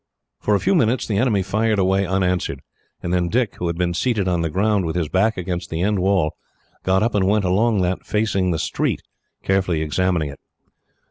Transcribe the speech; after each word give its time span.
For 0.39 0.55
a 0.55 0.59
few 0.59 0.73
minutes, 0.73 1.05
the 1.05 1.17
enemy 1.17 1.43
fired 1.43 1.77
away 1.77 2.07
unanswered, 2.07 2.61
and 3.03 3.13
then 3.13 3.29
Dick, 3.29 3.57
who 3.57 3.67
had 3.67 3.75
been 3.77 3.93
seated 3.93 4.27
on 4.27 4.41
the 4.41 4.49
ground 4.49 4.83
with 4.83 4.95
his 4.95 5.09
back 5.09 5.37
against 5.37 5.69
the 5.69 5.83
end 5.83 5.99
wall, 5.99 6.33
got 6.81 7.03
up 7.03 7.13
and 7.13 7.27
went 7.27 7.45
along 7.45 7.81
that 7.83 8.03
facing 8.03 8.49
the 8.49 8.57
street, 8.57 9.03
carefully 9.43 9.83
examining 9.83 10.29
it. 10.29 10.39